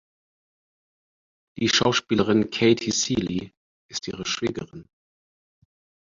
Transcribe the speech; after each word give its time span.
Die 1.59 1.69
Schauspielerin 1.69 2.49
Katie 2.49 2.89
Seeley 2.89 3.51
ist 3.87 4.07
ihre 4.07 4.25
Schwägerin. 4.25 4.89